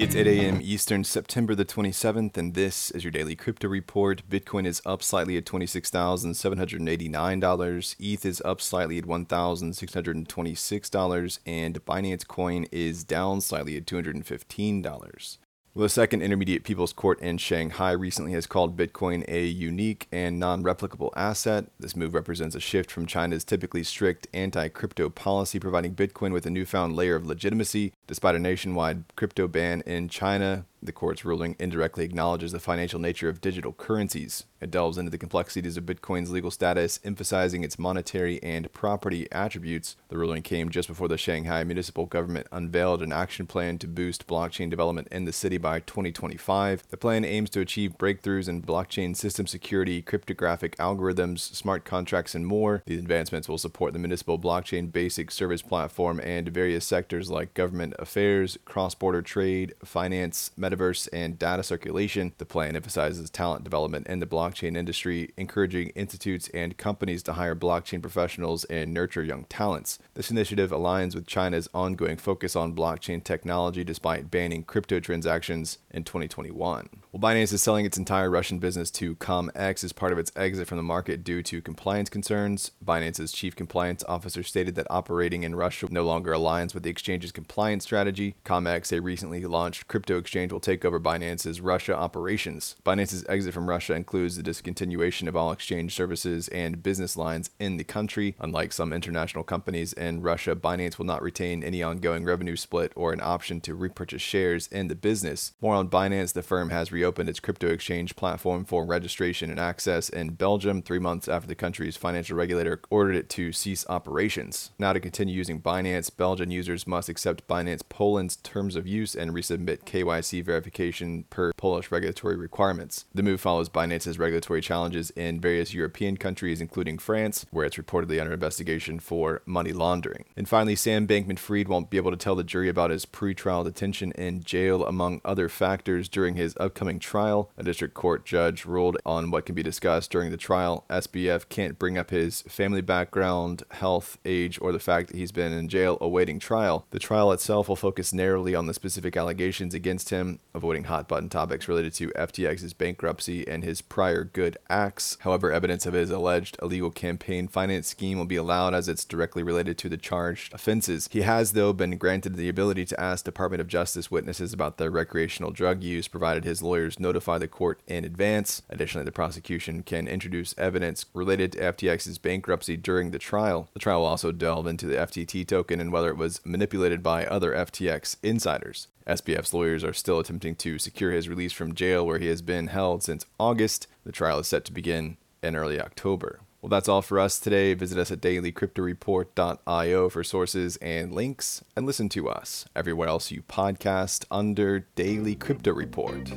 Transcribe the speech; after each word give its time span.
It's 0.00 0.16
8 0.16 0.26
a.m. 0.26 0.58
Eastern, 0.62 1.04
September 1.04 1.54
the 1.54 1.66
27th, 1.66 2.38
and 2.38 2.54
this 2.54 2.90
is 2.92 3.04
your 3.04 3.10
daily 3.10 3.36
crypto 3.36 3.68
report. 3.68 4.22
Bitcoin 4.30 4.66
is 4.66 4.80
up 4.86 5.02
slightly 5.02 5.36
at 5.36 5.44
$26,789. 5.44 7.96
ETH 7.98 8.24
is 8.24 8.40
up 8.42 8.62
slightly 8.62 8.96
at 8.96 9.04
$1,626, 9.04 11.38
and 11.44 11.84
Binance 11.84 12.26
Coin 12.26 12.64
is 12.72 13.04
down 13.04 13.42
slightly 13.42 13.76
at 13.76 13.84
$215. 13.84 15.38
Well, 15.72 15.84
the 15.84 15.88
Second 15.88 16.22
Intermediate 16.22 16.64
People's 16.64 16.92
Court 16.92 17.20
in 17.20 17.38
Shanghai 17.38 17.92
recently 17.92 18.32
has 18.32 18.48
called 18.48 18.76
Bitcoin 18.76 19.24
a 19.28 19.46
unique 19.46 20.08
and 20.10 20.40
non 20.40 20.64
replicable 20.64 21.12
asset. 21.14 21.66
This 21.78 21.94
move 21.94 22.12
represents 22.12 22.56
a 22.56 22.60
shift 22.60 22.90
from 22.90 23.06
China's 23.06 23.44
typically 23.44 23.84
strict 23.84 24.26
anti 24.34 24.66
crypto 24.66 25.08
policy, 25.08 25.60
providing 25.60 25.94
Bitcoin 25.94 26.32
with 26.32 26.44
a 26.44 26.50
newfound 26.50 26.96
layer 26.96 27.14
of 27.14 27.24
legitimacy. 27.24 27.92
Despite 28.08 28.34
a 28.34 28.40
nationwide 28.40 29.04
crypto 29.14 29.46
ban 29.46 29.82
in 29.82 30.08
China, 30.08 30.66
the 30.82 30.92
court's 30.92 31.24
ruling 31.24 31.56
indirectly 31.58 32.04
acknowledges 32.04 32.52
the 32.52 32.60
financial 32.60 32.98
nature 32.98 33.28
of 33.28 33.40
digital 33.40 33.72
currencies. 33.72 34.44
It 34.60 34.70
delves 34.70 34.98
into 34.98 35.10
the 35.10 35.18
complexities 35.18 35.76
of 35.76 35.86
Bitcoin's 35.86 36.30
legal 36.30 36.50
status, 36.50 37.00
emphasizing 37.04 37.64
its 37.64 37.78
monetary 37.78 38.42
and 38.42 38.72
property 38.72 39.26
attributes. 39.32 39.96
The 40.08 40.18
ruling 40.18 40.42
came 40.42 40.68
just 40.68 40.88
before 40.88 41.08
the 41.08 41.16
Shanghai 41.16 41.64
municipal 41.64 42.06
government 42.06 42.46
unveiled 42.52 43.02
an 43.02 43.12
action 43.12 43.46
plan 43.46 43.78
to 43.78 43.86
boost 43.86 44.26
blockchain 44.26 44.68
development 44.68 45.08
in 45.10 45.24
the 45.24 45.32
city 45.32 45.56
by 45.56 45.80
2025. 45.80 46.84
The 46.88 46.96
plan 46.96 47.24
aims 47.24 47.50
to 47.50 47.60
achieve 47.60 47.98
breakthroughs 47.98 48.48
in 48.48 48.62
blockchain 48.62 49.16
system 49.16 49.46
security, 49.46 50.02
cryptographic 50.02 50.76
algorithms, 50.76 51.40
smart 51.40 51.84
contracts, 51.84 52.34
and 52.34 52.46
more. 52.46 52.82
These 52.86 53.00
advancements 53.00 53.48
will 53.48 53.58
support 53.58 53.92
the 53.92 53.98
municipal 53.98 54.38
blockchain 54.38 54.92
basic 54.92 55.30
service 55.30 55.62
platform 55.62 56.20
and 56.20 56.48
various 56.48 56.86
sectors 56.86 57.30
like 57.30 57.54
government 57.54 57.94
affairs, 57.98 58.58
cross 58.64 58.94
border 58.94 59.22
trade, 59.22 59.74
finance, 59.84 60.50
metaverse, 60.70 61.08
and 61.12 61.38
data 61.38 61.62
circulation. 61.62 62.32
The 62.38 62.46
plan 62.46 62.76
emphasizes 62.76 63.28
talent 63.30 63.64
development 63.64 64.06
in 64.06 64.20
the 64.20 64.26
blockchain 64.26 64.76
industry, 64.76 65.32
encouraging 65.36 65.88
institutes 65.90 66.48
and 66.54 66.76
companies 66.76 67.22
to 67.24 67.34
hire 67.34 67.56
blockchain 67.56 68.00
professionals 68.00 68.64
and 68.64 68.94
nurture 68.94 69.22
young 69.22 69.44
talents. 69.44 69.98
This 70.14 70.30
initiative 70.30 70.70
aligns 70.70 71.14
with 71.14 71.26
China's 71.26 71.68
ongoing 71.74 72.16
focus 72.16 72.56
on 72.56 72.74
blockchain 72.74 73.22
technology 73.22 73.84
despite 73.84 74.30
banning 74.30 74.62
crypto 74.62 75.00
transactions 75.00 75.78
in 75.90 76.04
2021. 76.04 76.88
Well, 77.12 77.20
Binance 77.20 77.52
is 77.52 77.60
selling 77.60 77.86
its 77.86 77.98
entire 77.98 78.30
Russian 78.30 78.60
business 78.60 78.88
to 78.92 79.16
CommEX 79.16 79.82
as 79.82 79.92
part 79.92 80.12
of 80.12 80.18
its 80.18 80.30
exit 80.36 80.68
from 80.68 80.76
the 80.76 80.84
market 80.84 81.24
due 81.24 81.42
to 81.42 81.60
compliance 81.60 82.08
concerns. 82.08 82.70
Binance's 82.84 83.32
chief 83.32 83.56
compliance 83.56 84.04
officer 84.08 84.44
stated 84.44 84.76
that 84.76 84.86
operating 84.88 85.42
in 85.42 85.56
Russia 85.56 85.88
no 85.90 86.04
longer 86.04 86.30
aligns 86.30 86.72
with 86.72 86.84
the 86.84 86.90
exchange's 86.90 87.32
compliance 87.32 87.82
strategy. 87.82 88.36
CommEX, 88.44 88.96
a 88.96 89.02
recently 89.02 89.44
launched 89.44 89.88
crypto 89.88 90.18
exchange, 90.18 90.52
will 90.52 90.60
take 90.60 90.84
over 90.84 91.00
Binance's 91.00 91.60
Russia 91.60 91.96
operations. 91.96 92.76
Binance's 92.86 93.26
exit 93.28 93.54
from 93.54 93.68
Russia 93.68 93.94
includes 93.94 94.36
the 94.36 94.48
discontinuation 94.48 95.26
of 95.26 95.34
all 95.34 95.50
exchange 95.50 95.96
services 95.96 96.46
and 96.50 96.80
business 96.80 97.16
lines 97.16 97.50
in 97.58 97.76
the 97.76 97.82
country. 97.82 98.36
Unlike 98.38 98.72
some 98.72 98.92
international 98.92 99.42
companies 99.42 99.92
in 99.94 100.22
Russia, 100.22 100.54
Binance 100.54 100.96
will 100.96 101.06
not 101.06 101.22
retain 101.22 101.64
any 101.64 101.82
ongoing 101.82 102.24
revenue 102.24 102.54
split 102.54 102.92
or 102.94 103.12
an 103.12 103.20
option 103.20 103.60
to 103.62 103.74
repurchase 103.74 104.22
shares 104.22 104.68
in 104.68 104.86
the 104.86 104.94
business. 104.94 105.54
More 105.60 105.74
on 105.74 105.88
Binance, 105.88 106.34
the 106.34 106.44
firm 106.44 106.70
has 106.70 106.92
reopened 107.00 107.30
its 107.30 107.40
crypto 107.40 107.68
exchange 107.68 108.14
platform 108.14 108.62
for 108.62 108.84
registration 108.84 109.48
and 109.50 109.58
access 109.58 110.10
in 110.10 110.34
Belgium 110.34 110.82
three 110.82 110.98
months 110.98 111.28
after 111.28 111.48
the 111.48 111.54
country's 111.54 111.96
financial 111.96 112.36
regulator 112.36 112.78
ordered 112.90 113.16
it 113.16 113.30
to 113.30 113.52
cease 113.52 113.86
operations. 113.88 114.70
Now, 114.78 114.92
to 114.92 115.00
continue 115.00 115.34
using 115.34 115.62
Binance, 115.62 116.14
Belgian 116.14 116.50
users 116.50 116.86
must 116.86 117.08
accept 117.08 117.48
Binance 117.48 117.82
Poland's 117.88 118.36
terms 118.36 118.76
of 118.76 118.86
use 118.86 119.14
and 119.14 119.30
resubmit 119.30 119.84
KYC 119.84 120.44
verification 120.44 121.24
per 121.30 121.52
Polish 121.54 121.90
regulatory 121.90 122.36
requirements. 122.36 123.06
The 123.14 123.22
move 123.22 123.40
follows 123.40 123.70
Binance's 123.70 124.18
regulatory 124.18 124.60
challenges 124.60 125.10
in 125.12 125.40
various 125.40 125.72
European 125.72 126.18
countries, 126.18 126.60
including 126.60 126.98
France, 126.98 127.46
where 127.50 127.64
it's 127.64 127.76
reportedly 127.76 128.20
under 128.20 128.34
investigation 128.34 129.00
for 129.00 129.40
money 129.46 129.72
laundering. 129.72 130.26
And 130.36 130.46
finally, 130.46 130.76
Sam 130.76 131.06
Bankman 131.06 131.38
Fried 131.38 131.68
won't 131.68 131.88
be 131.88 131.96
able 131.96 132.10
to 132.10 132.16
tell 132.18 132.36
the 132.36 132.44
jury 132.44 132.68
about 132.68 132.90
his 132.90 133.06
pretrial 133.06 133.64
detention 133.64 134.12
in 134.12 134.42
jail, 134.42 134.84
among 134.84 135.22
other 135.24 135.48
factors, 135.48 136.08
during 136.10 136.34
his 136.34 136.54
upcoming 136.60 136.89
trial. 136.98 137.50
A 137.56 137.62
district 137.62 137.94
court 137.94 138.24
judge 138.24 138.64
ruled 138.64 138.98
on 139.06 139.30
what 139.30 139.46
can 139.46 139.54
be 139.54 139.62
discussed 139.62 140.10
during 140.10 140.30
the 140.30 140.36
trial. 140.36 140.84
SBF 140.90 141.48
can't 141.48 141.78
bring 141.78 141.96
up 141.96 142.10
his 142.10 142.42
family 142.42 142.80
background, 142.80 143.62
health, 143.70 144.18
age, 144.24 144.58
or 144.60 144.72
the 144.72 144.78
fact 144.78 145.08
that 145.08 145.16
he's 145.16 145.32
been 145.32 145.52
in 145.52 145.68
jail 145.68 145.98
awaiting 146.00 146.38
trial. 146.38 146.86
The 146.90 146.98
trial 146.98 147.32
itself 147.32 147.68
will 147.68 147.76
focus 147.76 148.12
narrowly 148.12 148.54
on 148.54 148.66
the 148.66 148.74
specific 148.74 149.16
allegations 149.16 149.74
against 149.74 150.10
him 150.10 150.40
avoiding 150.54 150.84
hot 150.84 151.08
button 151.08 151.28
topics 151.28 151.68
related 151.68 151.92
to 151.94 152.08
FTX's 152.10 152.72
bankruptcy 152.72 153.46
and 153.46 153.62
his 153.62 153.80
prior 153.80 154.24
good 154.24 154.56
acts. 154.68 155.16
However, 155.20 155.52
evidence 155.52 155.86
of 155.86 155.94
his 155.94 156.10
alleged 156.10 156.56
illegal 156.60 156.90
campaign 156.90 157.48
finance 157.48 157.88
scheme 157.88 158.18
will 158.18 158.26
be 158.26 158.36
allowed 158.36 158.74
as 158.74 158.88
it's 158.88 159.04
directly 159.04 159.42
related 159.42 159.78
to 159.78 159.88
the 159.88 159.96
charged 159.96 160.52
offenses. 160.52 161.08
He 161.10 161.22
has, 161.22 161.52
though, 161.52 161.72
been 161.72 161.96
granted 161.98 162.36
the 162.36 162.48
ability 162.48 162.84
to 162.86 163.00
ask 163.00 163.24
Department 163.24 163.60
of 163.60 163.68
Justice 163.68 164.10
witnesses 164.10 164.52
about 164.52 164.78
their 164.78 164.90
recreational 164.90 165.50
drug 165.50 165.82
use, 165.82 166.08
provided 166.08 166.44
his 166.44 166.62
lawyers 166.80 166.98
notify 166.98 167.36
the 167.36 167.46
court 167.46 167.78
in 167.86 168.06
advance. 168.06 168.62
Additionally, 168.70 169.04
the 169.04 169.12
prosecution 169.12 169.82
can 169.82 170.08
introduce 170.08 170.54
evidence 170.56 171.04
related 171.12 171.52
to 171.52 171.58
FTX's 171.58 172.16
bankruptcy 172.16 172.78
during 172.78 173.10
the 173.10 173.18
trial. 173.18 173.68
The 173.74 173.80
trial 173.80 174.00
will 174.00 174.06
also 174.06 174.32
delve 174.32 174.66
into 174.66 174.86
the 174.86 174.96
FTT 174.96 175.46
token 175.46 175.78
and 175.78 175.92
whether 175.92 176.08
it 176.08 176.16
was 176.16 176.40
manipulated 176.42 177.02
by 177.02 177.26
other 177.26 177.52
FTX 177.52 178.16
insiders. 178.22 178.88
SBF's 179.06 179.52
lawyers 179.52 179.84
are 179.84 179.92
still 179.92 180.20
attempting 180.20 180.56
to 180.56 180.78
secure 180.78 181.10
his 181.10 181.28
release 181.28 181.52
from 181.52 181.74
jail 181.74 182.06
where 182.06 182.18
he 182.18 182.28
has 182.28 182.40
been 182.40 182.68
held 182.68 183.02
since 183.02 183.26
August. 183.38 183.86
The 184.04 184.12
trial 184.12 184.38
is 184.38 184.46
set 184.46 184.64
to 184.64 184.72
begin 184.72 185.18
in 185.42 185.56
early 185.56 185.78
October. 185.78 186.40
Well, 186.62 186.70
that's 186.70 186.88
all 186.88 187.02
for 187.02 187.18
us 187.18 187.38
today. 187.38 187.74
Visit 187.74 187.98
us 187.98 188.10
at 188.10 188.20
dailycryptoreport.io 188.20 190.08
for 190.10 190.24
sources 190.24 190.76
and 190.76 191.12
links, 191.12 191.64
and 191.74 191.86
listen 191.86 192.08
to 192.10 192.28
us 192.28 192.66
everywhere 192.76 193.08
else 193.08 193.30
you 193.30 193.42
podcast 193.42 194.24
under 194.30 194.80
Daily 194.94 195.34
Crypto 195.34 195.72
Report. 195.72 196.30